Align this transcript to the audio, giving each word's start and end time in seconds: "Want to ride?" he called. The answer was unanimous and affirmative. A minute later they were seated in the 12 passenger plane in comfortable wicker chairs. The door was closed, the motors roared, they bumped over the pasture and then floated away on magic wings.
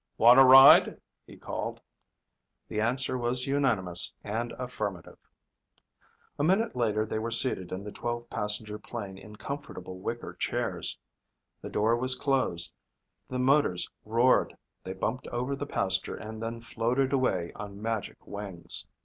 "Want 0.17 0.39
to 0.39 0.43
ride?" 0.43 0.99
he 1.27 1.37
called. 1.37 1.79
The 2.67 2.81
answer 2.81 3.19
was 3.19 3.45
unanimous 3.45 4.11
and 4.23 4.51
affirmative. 4.53 5.19
A 6.39 6.43
minute 6.43 6.75
later 6.75 7.05
they 7.05 7.19
were 7.19 7.29
seated 7.29 7.71
in 7.71 7.83
the 7.83 7.91
12 7.91 8.27
passenger 8.27 8.79
plane 8.79 9.15
in 9.19 9.35
comfortable 9.35 9.99
wicker 9.99 10.33
chairs. 10.33 10.97
The 11.61 11.69
door 11.69 11.95
was 11.95 12.17
closed, 12.17 12.73
the 13.29 13.37
motors 13.37 13.87
roared, 14.03 14.57
they 14.83 14.93
bumped 14.93 15.27
over 15.27 15.55
the 15.55 15.67
pasture 15.67 16.15
and 16.15 16.41
then 16.41 16.61
floated 16.61 17.13
away 17.13 17.51
on 17.55 17.79
magic 17.79 18.25
wings. 18.25 18.87